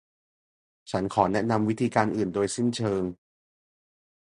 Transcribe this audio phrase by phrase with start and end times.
[0.91, 3.03] ฉันขอแนะนำวิธีการอื่นโดยสิ้นเชิง